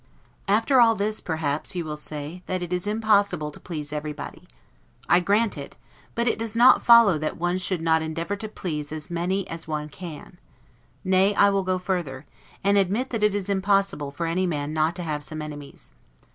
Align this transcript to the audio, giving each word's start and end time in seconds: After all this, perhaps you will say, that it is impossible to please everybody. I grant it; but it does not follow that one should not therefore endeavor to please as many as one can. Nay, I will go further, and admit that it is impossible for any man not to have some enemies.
After 0.47 0.81
all 0.81 0.95
this, 0.95 1.21
perhaps 1.21 1.75
you 1.75 1.85
will 1.85 1.95
say, 1.95 2.41
that 2.47 2.63
it 2.63 2.73
is 2.73 2.87
impossible 2.87 3.51
to 3.51 3.59
please 3.59 3.93
everybody. 3.93 4.47
I 5.07 5.19
grant 5.19 5.59
it; 5.59 5.75
but 6.15 6.27
it 6.27 6.39
does 6.39 6.55
not 6.55 6.81
follow 6.83 7.19
that 7.19 7.37
one 7.37 7.59
should 7.59 7.81
not 7.83 7.99
therefore 7.99 8.05
endeavor 8.07 8.35
to 8.37 8.49
please 8.49 8.91
as 8.91 9.11
many 9.11 9.47
as 9.47 9.67
one 9.67 9.89
can. 9.89 10.39
Nay, 11.03 11.35
I 11.35 11.51
will 11.51 11.61
go 11.63 11.77
further, 11.77 12.25
and 12.63 12.79
admit 12.79 13.11
that 13.11 13.21
it 13.21 13.35
is 13.35 13.47
impossible 13.47 14.09
for 14.09 14.25
any 14.25 14.47
man 14.47 14.73
not 14.73 14.95
to 14.95 15.03
have 15.03 15.23
some 15.23 15.39
enemies. 15.39 15.93